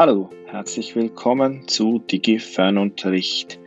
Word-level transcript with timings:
Hallo, 0.00 0.30
herzlich 0.46 0.94
willkommen 0.94 1.66
zu 1.66 1.98
DigiFernunterricht. 1.98 3.58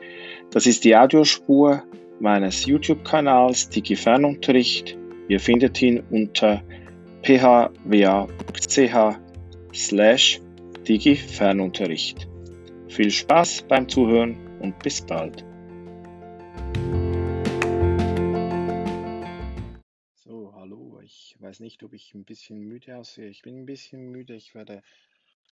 Das 0.52 0.66
ist 0.66 0.86
die 0.86 0.96
Audiospur 0.96 1.84
meines 2.22 2.66
YouTube-Kanals 2.66 3.68
DigiFernunterricht. 3.68 4.98
Ihr 5.28 5.42
findet 5.42 5.82
ihn 5.82 6.02
unter 6.10 6.64
phwa.ch 7.24 7.76
slash 9.74 10.42
DigiFernunterricht. 10.88 12.30
Viel 12.88 13.12
Spaß 13.12 13.64
beim 13.64 13.90
Zuhören 13.90 14.38
und 14.62 14.80
bis 14.80 15.02
bald. 15.02 15.44
So, 20.16 20.54
hallo, 20.56 21.02
ich 21.04 21.36
weiß 21.42 21.60
nicht, 21.60 21.84
ob 21.84 21.92
ich 21.92 22.16
ein 22.16 22.24
bisschen 22.24 22.62
müde 22.62 22.96
aussehe. 22.96 23.28
Ich 23.28 23.42
bin 23.42 23.64
ein 23.64 23.66
bisschen 23.66 24.12
müde. 24.12 24.34
Ich 24.34 24.56
werde 24.56 24.82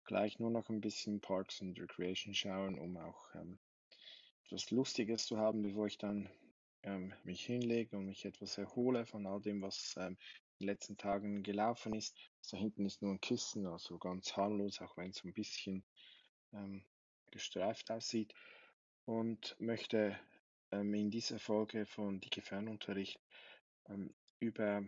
gleich 0.05 0.39
nur 0.39 0.51
noch 0.51 0.69
ein 0.69 0.81
bisschen 0.81 1.21
Parks 1.21 1.61
and 1.61 1.79
Recreation 1.79 2.33
schauen, 2.33 2.77
um 2.77 2.97
auch 2.97 3.33
ähm, 3.35 3.59
etwas 4.45 4.71
Lustiges 4.71 5.25
zu 5.25 5.37
haben, 5.37 5.61
bevor 5.61 5.87
ich 5.87 5.97
dann 5.97 6.29
ähm, 6.83 7.13
mich 7.23 7.45
hinlege 7.45 7.97
und 7.97 8.05
mich 8.05 8.25
etwas 8.25 8.57
erhole 8.57 9.05
von 9.05 9.25
all 9.25 9.41
dem, 9.41 9.61
was 9.61 9.95
ähm, 9.97 10.17
in 10.59 10.65
den 10.65 10.67
letzten 10.67 10.97
Tagen 10.97 11.43
gelaufen 11.43 11.93
ist. 11.93 12.17
Da 12.51 12.57
hinten 12.57 12.85
ist 12.85 13.01
nur 13.01 13.11
ein 13.11 13.21
Kissen, 13.21 13.65
also 13.65 13.97
ganz 13.97 14.35
harmlos, 14.35 14.81
auch 14.81 14.97
wenn 14.97 15.11
es 15.11 15.23
ein 15.23 15.33
bisschen 15.33 15.83
ähm, 16.53 16.83
gestreift 17.31 17.89
aussieht. 17.89 18.33
Und 19.05 19.55
möchte 19.59 20.17
ähm, 20.71 20.93
in 20.93 21.09
dieser 21.09 21.39
Folge 21.39 21.85
von 21.85 22.19
Dicke 22.19 22.41
Fernunterricht 22.41 23.19
ähm, 23.89 24.13
über 24.39 24.83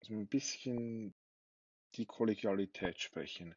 so 0.00 0.14
ein 0.14 0.28
bisschen 0.28 1.14
die 1.94 2.06
Kollegialität 2.06 3.00
sprechen. 3.00 3.54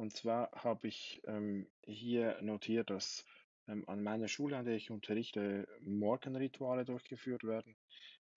Und 0.00 0.16
zwar 0.16 0.50
habe 0.52 0.88
ich 0.88 1.20
ähm, 1.26 1.66
hier 1.84 2.40
notiert, 2.40 2.88
dass 2.88 3.26
ähm, 3.68 3.86
an 3.86 4.02
meiner 4.02 4.28
Schule, 4.28 4.56
an 4.56 4.64
der 4.64 4.74
ich 4.74 4.90
unterrichte, 4.90 5.68
Morgenrituale 5.82 6.86
durchgeführt 6.86 7.44
werden, 7.44 7.76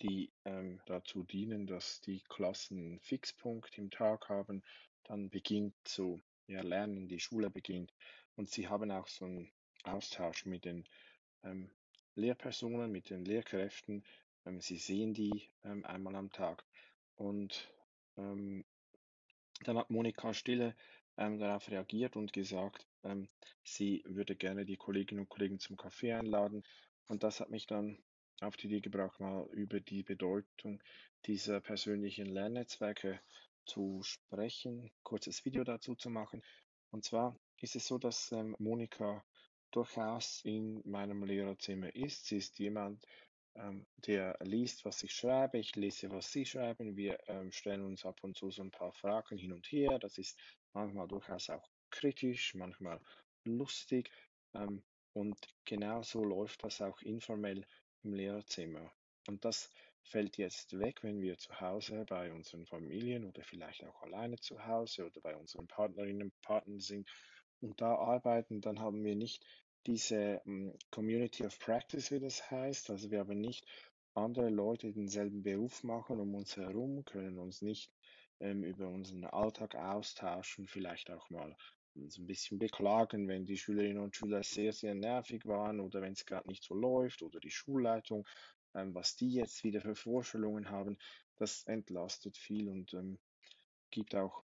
die 0.02 0.30
ähm, 0.44 0.82
dazu 0.88 1.24
dienen, 1.24 1.66
dass 1.66 2.02
die 2.02 2.22
Klassen 2.28 2.78
einen 2.80 3.00
Fixpunkt 3.00 3.78
im 3.78 3.92
Tag 3.92 4.28
haben. 4.28 4.62
Dann 5.06 5.30
beginnt 5.30 5.74
so, 5.88 6.20
ja, 6.48 6.62
Lernen, 6.62 7.08
die 7.08 7.22
Schule 7.22 7.50
beginnt. 7.50 7.94
Und 8.36 8.50
sie 8.50 8.68
haben 8.68 8.92
auch 8.92 9.08
so 9.08 9.24
einen 9.24 9.50
Austausch 9.86 10.46
mit 10.46 10.66
den 10.66 10.84
ähm, 11.46 11.70
Lehrpersonen, 12.16 12.92
mit 12.92 13.10
den 13.10 13.24
Lehrkräften. 13.24 14.04
Ähm, 14.46 14.60
sie 14.60 14.76
sehen 14.76 15.14
die 15.14 15.50
ähm, 15.64 15.86
einmal 15.86 16.18
am 16.18 16.30
Tag. 16.30 16.66
Und 17.16 17.74
ähm, 18.18 18.66
dann 19.64 19.78
hat 19.78 19.90
Monika 19.90 20.34
Stille 20.34 20.76
ähm, 21.18 21.40
darauf 21.40 21.70
reagiert 21.70 22.16
und 22.16 22.34
gesagt, 22.34 22.88
ähm, 23.04 23.30
sie 23.64 24.04
würde 24.06 24.36
gerne 24.36 24.66
die 24.66 24.78
Kolleginnen 24.78 25.22
und 25.22 25.30
Kollegen 25.30 25.60
zum 25.60 25.78
Kaffee 25.78 26.14
einladen. 26.14 26.64
Und 27.08 27.24
das 27.24 27.40
hat 27.40 27.50
mich 27.50 27.68
dann 27.68 27.98
auf 28.42 28.58
die 28.58 28.68
Idee 28.68 28.82
gebracht, 28.82 29.20
mal 29.20 29.48
über 29.52 29.80
die 29.80 30.04
Bedeutung 30.04 30.82
dieser 31.26 31.62
persönlichen 31.62 32.26
Lernnetzwerke 32.26 33.20
zu 33.66 34.02
sprechen, 34.04 34.92
kurzes 35.04 35.46
Video 35.46 35.64
dazu 35.64 35.96
zu 35.96 36.10
machen. 36.10 36.44
Und 36.92 37.04
zwar 37.04 37.38
ist 37.60 37.76
es 37.76 37.88
so, 37.88 37.98
dass 37.98 38.32
ähm, 38.32 38.56
Monika 38.60 39.24
durchaus 39.72 40.42
in 40.44 40.82
meinem 40.86 41.24
Lehrerzimmer 41.24 41.96
ist. 41.96 42.26
Sie 42.26 42.38
ist 42.38 42.60
jemand, 42.60 43.04
ähm, 43.56 43.86
der 43.98 44.38
liest, 44.42 44.86
was 44.86 45.04
ich 45.04 45.14
schreibe, 45.14 45.58
ich 45.60 45.76
lese, 45.76 46.12
was 46.12 46.32
Sie 46.32 46.46
schreiben. 46.46 46.96
Wir 46.96 47.18
ähm, 47.28 47.52
stellen 47.52 47.86
uns 47.86 48.06
ab 48.06 48.24
und 48.24 48.36
zu 48.36 48.52
so 48.52 48.64
ein 48.64 48.72
paar 48.72 48.94
Fragen 48.94 49.38
hin 49.38 49.54
und 49.54 49.68
her. 49.72 50.00
Das 50.00 50.18
ist 50.18 50.40
manchmal 50.74 51.08
durchaus 51.08 51.50
auch 51.50 51.70
kritisch, 51.90 52.56
manchmal 52.56 53.00
lustig. 53.46 54.12
Ähm, 54.54 54.84
und 55.14 55.38
genauso 55.66 56.24
läuft 56.24 56.64
das 56.64 56.82
auch 56.82 57.02
informell 57.02 57.66
im 58.04 58.14
Lehrerzimmer. 58.14 58.92
Und 59.28 59.46
das 59.46 59.72
fällt 60.04 60.38
jetzt 60.38 60.78
weg, 60.80 61.04
wenn 61.04 61.22
wir 61.22 61.38
zu 61.38 61.60
Hause 61.62 62.06
bei 62.08 62.32
unseren 62.32 62.66
Familien 62.66 63.26
oder 63.26 63.44
vielleicht 63.44 63.84
auch 63.86 64.02
alleine 64.02 64.38
zu 64.38 64.66
Hause 64.66 65.06
oder 65.06 65.22
bei 65.22 65.36
unseren 65.36 65.68
Partnerinnen 65.68 66.24
und 66.24 66.42
Partnern 66.42 66.80
sind 66.80 67.10
und 67.62 67.80
da 67.80 67.96
arbeiten, 67.96 68.60
dann 68.60 68.80
haben 68.80 69.04
wir 69.04 69.16
nicht 69.16 69.46
diese 69.86 70.42
um, 70.46 70.72
hm, 70.72 70.74
Community 70.92 71.46
of 71.46 71.58
Practice, 71.60 72.12
wie 72.12 72.20
das 72.20 72.50
heißt. 72.50 72.90
Also 72.90 73.12
wir 73.12 73.20
haben 73.20 73.40
nicht 73.40 73.66
andere 74.14 74.50
Leute, 74.50 74.88
die 74.88 74.94
denselben 74.94 75.44
Beruf 75.44 75.84
machen 75.84 76.20
um 76.20 76.36
uns 76.36 76.56
herum, 76.56 77.04
können 77.06 77.40
uns 77.40 77.62
nicht 77.62 77.92
ähm, 78.40 78.64
über 78.64 78.88
unseren 78.88 79.26
Alltag 79.26 79.76
austauschen, 79.76 80.68
vielleicht 80.68 81.10
auch 81.10 81.30
mal 81.30 81.56
uns 81.96 82.18
ein 82.18 82.28
bisschen 82.28 82.58
beklagen, 82.58 83.28
wenn 83.28 83.46
die 83.46 83.58
Schülerinnen 83.58 84.02
und 84.02 84.16
Schüler 84.16 84.44
sehr, 84.44 84.74
sehr 84.74 84.96
nervig 84.96 85.46
waren 85.46 85.80
oder 85.80 86.02
wenn 86.02 86.14
es 86.14 86.26
gerade 86.26 86.48
nicht 86.48 86.64
so 86.64 86.74
läuft 86.74 87.22
oder 87.22 87.40
die 87.40 87.52
Schulleitung, 87.52 88.28
ähm, 88.74 88.94
was 88.96 89.16
die 89.16 89.34
jetzt 89.34 89.64
wieder 89.64 89.82
für 89.82 89.96
Vorstellungen 89.96 90.70
haben, 90.70 90.98
das 91.38 91.64
entlastet 91.66 92.38
viel 92.38 92.70
und 92.70 92.94
ähm, 92.94 93.20
gibt 93.92 94.16
auch 94.16 94.44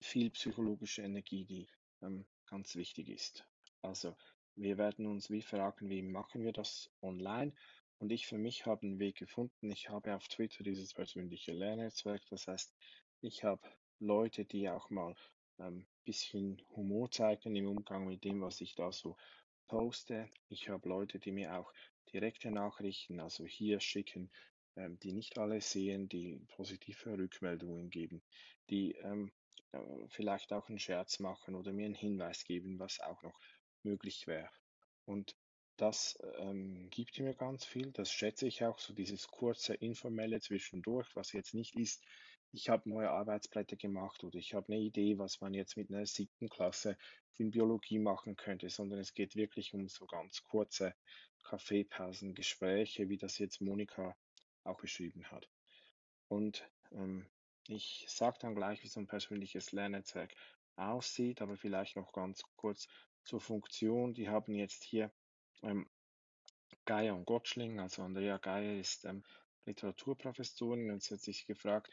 viel 0.00 0.30
psychologische 0.30 1.02
Energie, 1.02 1.44
die 1.44 1.68
ähm, 2.02 2.26
ganz 2.52 2.76
wichtig 2.76 3.08
ist. 3.08 3.46
Also 3.80 4.14
wir 4.56 4.76
werden 4.76 5.06
uns 5.06 5.30
wie 5.30 5.40
fragen, 5.40 5.88
wie 5.88 6.02
machen 6.02 6.44
wir 6.44 6.52
das 6.52 6.90
online? 7.00 7.54
Und 7.98 8.12
ich 8.12 8.26
für 8.26 8.36
mich 8.36 8.66
habe 8.66 8.82
einen 8.82 8.98
Weg 8.98 9.16
gefunden. 9.16 9.70
Ich 9.70 9.88
habe 9.88 10.14
auf 10.14 10.28
Twitter 10.28 10.62
dieses 10.62 10.92
persönliche 10.92 11.52
Lernnetzwerk. 11.52 12.20
Das 12.28 12.46
heißt, 12.46 12.74
ich 13.22 13.42
habe 13.42 13.62
Leute, 14.00 14.44
die 14.44 14.68
auch 14.68 14.90
mal 14.90 15.14
ein 15.56 15.66
ähm, 15.66 15.86
bisschen 16.04 16.60
Humor 16.76 17.10
zeigen 17.10 17.56
im 17.56 17.68
Umgang 17.68 18.06
mit 18.06 18.22
dem, 18.24 18.42
was 18.42 18.60
ich 18.60 18.74
da 18.74 18.92
so 18.92 19.16
poste. 19.68 20.28
Ich 20.50 20.68
habe 20.68 20.88
Leute, 20.90 21.18
die 21.18 21.32
mir 21.32 21.58
auch 21.58 21.72
direkte 22.12 22.50
Nachrichten, 22.50 23.20
also 23.20 23.46
hier 23.46 23.80
schicken, 23.80 24.30
ähm, 24.76 24.98
die 24.98 25.12
nicht 25.12 25.38
alle 25.38 25.62
sehen, 25.62 26.06
die 26.08 26.38
positive 26.48 27.16
Rückmeldungen 27.16 27.88
geben, 27.88 28.22
die 28.68 28.92
ähm, 28.96 29.28
äh, 29.28 29.41
vielleicht 30.08 30.52
auch 30.52 30.68
einen 30.68 30.78
Scherz 30.78 31.18
machen 31.18 31.54
oder 31.54 31.72
mir 31.72 31.86
einen 31.86 31.94
Hinweis 31.94 32.44
geben, 32.44 32.78
was 32.78 33.00
auch 33.00 33.22
noch 33.22 33.38
möglich 33.82 34.26
wäre. 34.26 34.50
Und 35.04 35.36
das 35.76 36.18
ähm, 36.38 36.88
gibt 36.90 37.18
mir 37.18 37.34
ganz 37.34 37.64
viel. 37.64 37.90
Das 37.92 38.12
schätze 38.12 38.46
ich 38.46 38.64
auch, 38.64 38.78
so 38.78 38.92
dieses 38.92 39.26
kurze, 39.28 39.74
informelle 39.74 40.40
zwischendurch, 40.40 41.08
was 41.16 41.32
jetzt 41.32 41.54
nicht 41.54 41.74
ist, 41.76 42.04
ich 42.54 42.68
habe 42.68 42.88
neue 42.88 43.10
Arbeitsblätter 43.10 43.76
gemacht 43.76 44.22
oder 44.24 44.38
ich 44.38 44.52
habe 44.52 44.72
eine 44.72 44.82
Idee, 44.82 45.18
was 45.18 45.40
man 45.40 45.54
jetzt 45.54 45.78
mit 45.78 45.90
einer 45.90 46.04
siebten 46.04 46.50
Klasse 46.50 46.98
in 47.38 47.50
Biologie 47.50 47.98
machen 47.98 48.36
könnte, 48.36 48.68
sondern 48.68 48.98
es 48.98 49.14
geht 49.14 49.34
wirklich 49.34 49.72
um 49.72 49.88
so 49.88 50.06
ganz 50.06 50.42
kurze 50.44 50.94
Kaffeepausen, 51.44 52.34
Gespräche, 52.34 53.08
wie 53.08 53.16
das 53.16 53.38
jetzt 53.38 53.62
Monika 53.62 54.14
auch 54.64 54.78
beschrieben 54.78 55.24
hat. 55.30 55.48
Und 56.28 56.68
ähm, 56.92 57.26
ich 57.68 58.04
sage 58.08 58.38
dann 58.40 58.54
gleich, 58.54 58.82
wie 58.82 58.88
so 58.88 59.00
ein 59.00 59.06
persönliches 59.06 59.72
Lernnetzwerk 59.72 60.34
aussieht, 60.76 61.42
aber 61.42 61.56
vielleicht 61.56 61.96
noch 61.96 62.12
ganz 62.12 62.42
kurz 62.56 62.88
zur 63.24 63.40
Funktion. 63.40 64.14
Die 64.14 64.28
haben 64.28 64.54
jetzt 64.54 64.84
hier 64.84 65.12
ähm, 65.62 65.88
Geier 66.84 67.14
und 67.14 67.26
Gottschling, 67.26 67.80
also 67.80 68.02
Andrea 68.02 68.38
Geier 68.38 68.78
ist 68.78 69.04
ähm, 69.04 69.22
Literaturprofessorin 69.66 70.90
und 70.90 71.02
sie 71.02 71.14
hat 71.14 71.20
sich 71.20 71.46
gefragt, 71.46 71.90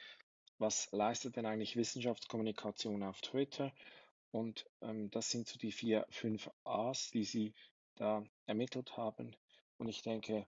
was 0.58 0.92
leistet 0.92 1.36
denn 1.36 1.46
eigentlich 1.46 1.76
Wissenschaftskommunikation 1.76 3.04
auf 3.04 3.22
Twitter? 3.22 3.72
Und 4.32 4.66
ähm, 4.82 5.10
das 5.12 5.30
sind 5.30 5.48
so 5.48 5.58
die 5.58 5.72
vier, 5.72 6.06
fünf 6.10 6.50
A's, 6.64 7.12
die 7.12 7.24
sie 7.24 7.54
da 7.96 8.24
ermittelt 8.46 8.98
haben. 8.98 9.36
Und 9.78 9.88
ich 9.88 10.02
denke, 10.02 10.48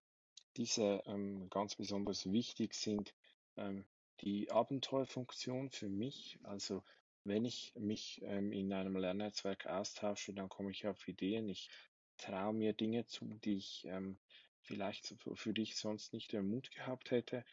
diese 0.57 1.01
ähm, 1.05 1.49
ganz 1.49 1.75
besonders 1.75 2.31
wichtig 2.31 2.73
sind 2.73 3.13
ähm, 3.55 3.85
die 4.21 4.51
Abenteuerfunktion 4.51 5.69
für 5.69 5.89
mich. 5.89 6.39
Also 6.43 6.83
wenn 7.23 7.45
ich 7.45 7.73
mich 7.75 8.21
ähm, 8.23 8.51
in 8.51 8.73
einem 8.73 8.95
Lernnetzwerk 8.95 9.67
austausche, 9.67 10.33
dann 10.33 10.49
komme 10.49 10.71
ich 10.71 10.87
auf 10.87 11.07
Ideen. 11.07 11.49
Ich 11.49 11.69
traue 12.17 12.53
mir 12.53 12.73
Dinge 12.73 13.05
zu, 13.05 13.25
die 13.43 13.57
ich 13.57 13.85
ähm, 13.85 14.17
vielleicht 14.61 15.15
für, 15.35 15.53
dich 15.53 15.75
sonst 15.75 16.13
nicht 16.13 16.33
den 16.33 16.49
Mut 16.49 16.71
gehabt 16.71 17.11
hätte. 17.11 17.43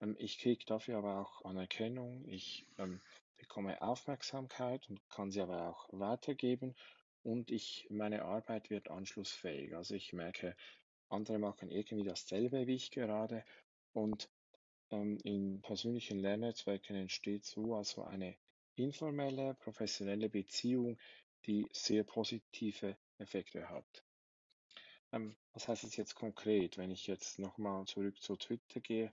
Ähm, 0.00 0.16
ich 0.18 0.38
kriege 0.38 0.64
dafür 0.66 0.98
aber 0.98 1.20
auch 1.20 1.44
Anerkennung. 1.44 2.24
Ich 2.28 2.66
ähm, 2.78 3.00
bekomme 3.36 3.80
Aufmerksamkeit 3.82 4.88
und 4.88 5.00
kann 5.08 5.30
sie 5.30 5.40
aber 5.40 5.68
auch 5.68 5.88
weitergeben. 5.92 6.74
Und 7.22 7.50
ich, 7.50 7.86
meine 7.90 8.22
Arbeit 8.22 8.70
wird 8.70 8.90
anschlussfähig. 8.90 9.74
Also 9.74 9.94
ich 9.94 10.12
merke, 10.12 10.56
andere 11.08 11.38
machen 11.38 11.70
irgendwie 11.70 12.04
dasselbe 12.04 12.66
wie 12.66 12.74
ich 12.74 12.90
gerade. 12.90 13.44
Und 13.92 14.28
in 14.90 15.60
persönlichen 15.62 16.18
Lernnetzwerken 16.18 16.96
entsteht 16.96 17.44
so 17.44 17.74
also 17.74 18.04
eine 18.04 18.36
informelle, 18.76 19.54
professionelle 19.54 20.28
Beziehung, 20.28 20.98
die 21.46 21.66
sehr 21.72 22.04
positive 22.04 22.96
Effekte 23.18 23.68
hat. 23.68 24.04
Ähm, 25.12 25.36
was 25.52 25.68
heißt 25.68 25.84
es 25.84 25.96
jetzt 25.96 26.14
konkret? 26.14 26.78
Wenn 26.78 26.90
ich 26.90 27.06
jetzt 27.06 27.38
nochmal 27.38 27.84
zurück 27.86 28.20
zu 28.20 28.36
Twitter 28.36 28.80
gehe, 28.80 29.10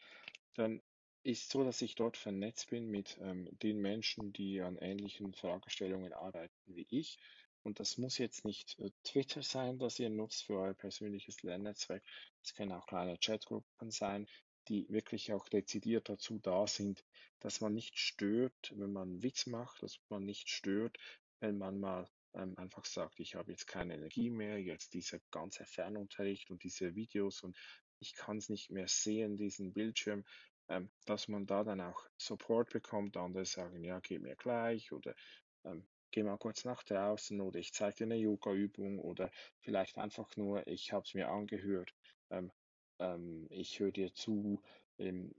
dann 0.56 0.82
ist 1.24 1.50
so, 1.50 1.64
dass 1.64 1.82
ich 1.82 1.96
dort 1.96 2.18
vernetzt 2.18 2.70
bin 2.70 2.90
mit 2.90 3.18
ähm, 3.22 3.50
den 3.64 3.82
Menschen, 3.82 4.32
die 4.32 4.62
an 4.62 4.78
ähnlichen 4.78 5.34
Fragestellungen 5.34 6.14
arbeiten 6.14 6.76
wie 6.76 6.86
ich. 6.90 7.18
Und 7.64 7.80
das 7.80 7.98
muss 7.98 8.20
jetzt 8.20 8.46
nicht 8.46 8.78
äh, 8.80 8.92
Twitter 9.04 9.42
sein, 9.42 9.80
das 9.80 9.98
ihr 9.98 10.12
nutzt 10.12 10.44
für 10.44 10.60
euer 10.60 10.76
persönliches 10.76 11.42
Lernnetzwerk. 11.42 12.04
Es 12.44 12.54
können 12.54 12.74
auch 12.74 12.86
kleine 12.86 13.18
Chatgruppen 13.18 13.90
sein, 13.90 14.28
die 14.68 14.88
wirklich 14.90 15.34
auch 15.34 15.48
dezidiert 15.48 16.10
dazu 16.10 16.40
da 16.40 16.68
sind, 16.68 17.04
dass 17.40 17.62
man 17.62 17.74
nicht 17.74 17.98
stört, 17.98 18.74
wenn 18.76 18.92
man 18.92 19.22
Witz 19.22 19.46
macht, 19.48 19.84
dass 19.84 20.00
man 20.10 20.26
nicht 20.26 20.50
stört, 20.50 20.98
wenn 21.40 21.58
man 21.58 21.80
mal 21.80 22.10
ähm, 22.34 22.58
einfach 22.58 22.86
sagt, 22.86 23.20
ich 23.20 23.36
habe 23.36 23.52
jetzt 23.52 23.68
keine 23.68 23.96
Energie 23.96 24.30
mehr, 24.30 24.62
jetzt 24.62 24.94
dieser 24.94 25.20
ganze 25.32 25.66
Fernunterricht 25.66 26.52
und 26.52 26.64
diese 26.64 26.96
Videos 26.96 27.44
und 27.44 27.58
ich 28.00 28.14
kann 28.14 28.38
es 28.38 28.50
nicht 28.50 28.72
mehr 28.72 28.88
sehen, 28.88 29.38
diesen 29.38 29.74
Bildschirm, 29.74 30.26
ähm, 30.68 30.90
dass 31.06 31.28
man 31.28 31.46
da 31.46 31.64
dann 31.64 31.82
auch 31.82 32.08
Support 32.18 32.72
bekommt. 32.72 33.18
Andere 33.18 33.46
sagen, 33.46 33.84
ja, 33.84 34.00
geh 34.00 34.20
mir 34.20 34.36
gleich 34.36 34.92
oder 34.92 35.16
ähm, 35.64 35.88
geh 36.12 36.24
mal 36.24 36.38
kurz 36.38 36.66
nach 36.66 36.84
draußen 36.84 37.40
oder 37.42 37.60
ich 37.60 37.74
zeige 37.74 37.98
dir 37.98 38.04
eine 38.06 38.16
Yoga-Übung 38.16 39.00
oder 39.00 39.32
vielleicht 39.60 39.98
einfach 39.98 40.36
nur, 40.38 40.66
ich 40.68 40.92
habe 40.92 41.04
es 41.06 41.14
mir 41.14 41.30
angehört, 41.30 41.94
ähm, 42.30 42.52
ähm, 43.00 43.48
ich 43.50 43.80
höre 43.80 43.92
dir 43.92 44.14
zu, 44.14 44.62
ähm, 44.98 45.34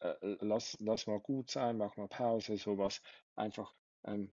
äh, 0.00 0.14
lass, 0.40 0.76
lass 0.80 1.06
mal 1.06 1.20
gut 1.20 1.50
sein, 1.50 1.78
mach 1.78 1.96
mal 1.96 2.08
Pause, 2.08 2.56
sowas. 2.56 3.02
Einfach 3.34 3.74
ähm, 4.04 4.32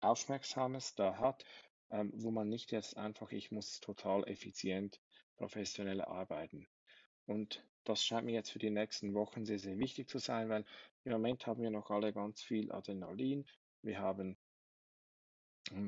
Aufmerksames 0.00 0.94
da 0.94 1.16
hat, 1.18 1.44
ähm, 1.90 2.12
wo 2.14 2.30
man 2.30 2.48
nicht 2.48 2.72
jetzt 2.72 2.96
einfach, 2.96 3.32
ich 3.32 3.50
muss 3.50 3.80
total 3.80 4.24
effizient, 4.28 5.00
professionell 5.36 6.02
arbeiten. 6.02 6.66
Und 7.26 7.64
das 7.84 8.04
scheint 8.04 8.26
mir 8.26 8.32
jetzt 8.34 8.50
für 8.50 8.58
die 8.58 8.70
nächsten 8.70 9.14
Wochen 9.14 9.44
sehr, 9.44 9.58
sehr 9.58 9.78
wichtig 9.78 10.08
zu 10.08 10.18
sein, 10.18 10.48
weil 10.48 10.64
im 11.04 11.12
Moment 11.12 11.46
haben 11.46 11.62
wir 11.62 11.70
noch 11.70 11.90
alle 11.90 12.12
ganz 12.12 12.42
viel 12.42 12.72
Adrenalin. 12.72 13.46
Wir 13.82 13.98
haben 13.98 14.36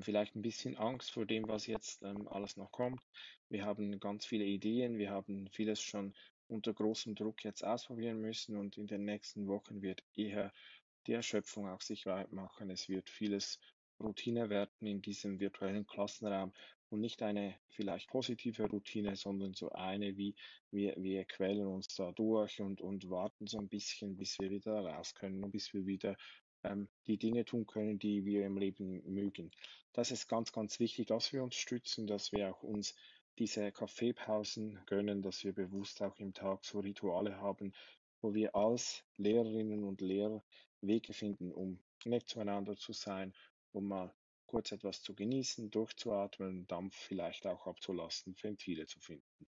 vielleicht 0.01 0.35
ein 0.35 0.43
bisschen 0.43 0.77
Angst 0.77 1.13
vor 1.13 1.27
dem, 1.27 1.49
was 1.49 1.67
jetzt 1.67 2.03
ähm, 2.03 2.29
alles 2.29 2.57
noch 2.57 2.73
kommt. 2.73 3.01
Wir 3.49 3.65
haben 3.65 3.99
ganz 4.01 4.27
viele 4.27 4.45
Ideen, 4.45 4.99
wir 4.99 5.11
haben 5.11 5.49
vieles 5.51 5.81
schon 5.81 6.15
unter 6.49 6.73
großem 6.73 7.15
Druck 7.15 7.45
jetzt 7.45 7.65
ausprobieren 7.65 8.21
müssen 8.21 8.57
und 8.57 8.79
in 8.79 8.87
den 8.87 9.05
nächsten 9.05 9.47
Wochen 9.49 9.83
wird 9.83 10.03
eher 10.15 10.53
die 11.07 11.13
Erschöpfung 11.13 11.69
auch 11.69 11.81
sich 11.81 12.07
weit 12.07 12.33
machen. 12.33 12.71
Es 12.71 12.89
wird 12.89 13.11
vieles 13.11 13.59
Routine 14.01 14.51
werden 14.51 14.87
in 14.87 15.01
diesem 15.01 15.41
virtuellen 15.41 15.87
Klassenraum 15.87 16.53
und 16.91 17.01
nicht 17.01 17.23
eine 17.23 17.57
vielleicht 17.71 18.09
positive 18.09 18.65
Routine, 18.65 19.17
sondern 19.17 19.55
so 19.55 19.71
eine 19.71 20.17
wie 20.17 20.35
wir, 20.71 20.95
wir 20.99 21.25
quälen 21.25 21.67
uns 21.67 21.89
da 21.89 22.13
durch 22.13 22.61
und, 22.61 22.81
und 22.81 23.09
warten 23.11 23.47
so 23.47 23.59
ein 23.59 23.69
bisschen, 23.69 24.17
bis 24.17 24.39
wir 24.39 24.51
wieder 24.51 24.81
raus 24.81 25.15
können 25.15 25.43
und 25.43 25.51
bis 25.51 25.73
wir 25.73 25.87
wieder 25.87 26.11
ähm, 26.11 26.17
die 27.07 27.19
Dinge 27.19 27.45
tun 27.45 27.67
können, 27.67 27.99
die 27.99 28.25
wir 28.25 28.45
im 28.47 28.59
Leben 28.59 29.03
mögen. 29.13 29.51
Das 29.93 30.11
ist 30.11 30.29
ganz, 30.29 30.53
ganz 30.53 30.81
wichtig, 30.81 31.07
dass 31.07 31.33
wir 31.33 31.43
uns 31.43 31.57
stützen, 31.57 32.07
dass 32.07 32.33
wir 32.33 32.51
auch 32.51 32.63
uns 32.63 32.95
diese 33.39 33.71
Kaffeepausen 33.73 34.81
gönnen, 34.87 35.23
dass 35.23 35.45
wir 35.45 35.53
bewusst 35.53 36.03
auch 36.03 36.19
im 36.19 36.33
Tag 36.33 36.65
so 36.65 36.81
Rituale 36.81 37.41
haben, 37.41 37.73
wo 38.21 38.35
wir 38.35 38.55
als 38.55 39.05
Lehrerinnen 39.17 39.85
und 39.85 40.01
Lehrer 40.01 40.43
Wege 40.81 41.13
finden, 41.13 41.53
um 41.53 41.79
nett 42.05 42.29
zueinander 42.29 42.77
zu 42.77 42.93
sein, 42.93 43.35
um 43.73 43.89
mal 43.89 44.15
kurz 44.47 44.73
etwas 44.73 45.03
zu 45.03 45.15
genießen, 45.15 45.71
durchzuatmen, 45.71 46.67
Dampf 46.67 46.95
vielleicht 46.95 47.47
auch 47.47 47.67
abzulassen, 47.67 48.35
Ventile 48.41 48.87
zu 48.87 49.01
finden. 49.01 49.47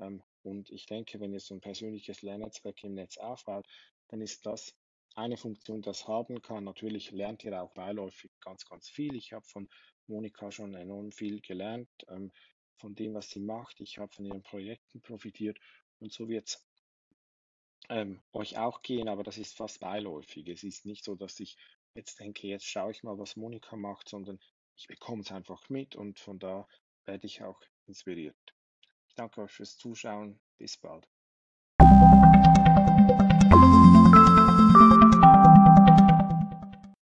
Ähm, 0.00 0.22
und 0.42 0.70
ich 0.70 0.86
denke, 0.86 1.20
wenn 1.20 1.32
ihr 1.32 1.40
so 1.40 1.54
ein 1.54 1.60
persönliches 1.60 2.22
Lernnetzwerk 2.22 2.82
im 2.84 2.94
Netz 2.94 3.18
aufbaut, 3.18 3.66
dann 4.08 4.20
ist 4.22 4.46
das 4.46 4.74
eine 5.14 5.36
Funktion, 5.36 5.82
das 5.82 6.06
haben 6.06 6.40
kann. 6.42 6.64
Natürlich 6.64 7.10
lernt 7.10 7.44
ihr 7.44 7.60
auch 7.60 7.72
beiläufig 7.74 8.30
ganz, 8.40 8.64
ganz 8.64 8.88
viel. 8.88 9.14
Ich 9.16 9.32
habe 9.32 9.44
von 9.44 9.68
Monika 10.06 10.50
schon 10.50 10.74
enorm 10.74 11.12
viel 11.12 11.40
gelernt, 11.40 11.88
ähm, 12.08 12.32
von 12.78 12.94
dem, 12.94 13.14
was 13.14 13.30
sie 13.30 13.40
macht. 13.40 13.80
Ich 13.80 13.98
habe 13.98 14.12
von 14.12 14.24
ihren 14.24 14.42
Projekten 14.42 15.00
profitiert 15.00 15.58
und 15.98 16.12
so 16.12 16.28
wird 16.28 16.48
es 16.48 16.66
ähm, 17.88 18.22
euch 18.32 18.56
auch 18.56 18.82
gehen, 18.82 19.08
aber 19.08 19.22
das 19.22 19.38
ist 19.38 19.56
fast 19.56 19.80
beiläufig. 19.80 20.48
Es 20.48 20.62
ist 20.62 20.86
nicht 20.86 21.04
so, 21.04 21.14
dass 21.14 21.40
ich 21.40 21.56
jetzt 21.94 22.20
denke, 22.20 22.46
jetzt 22.46 22.66
schaue 22.66 22.92
ich 22.92 23.02
mal, 23.02 23.18
was 23.18 23.36
Monika 23.36 23.76
macht, 23.76 24.08
sondern 24.08 24.38
ich 24.76 24.86
bekomme 24.86 25.22
es 25.22 25.32
einfach 25.32 25.68
mit 25.68 25.96
und 25.96 26.18
von 26.18 26.38
da 26.38 26.66
werde 27.04 27.26
ich 27.26 27.42
auch 27.42 27.60
inspiriert. 27.86 28.36
Ich 29.08 29.14
danke 29.14 29.42
euch 29.42 29.50
fürs 29.50 29.76
Zuschauen. 29.76 30.40
Bis 30.56 30.76
bald. 30.76 31.06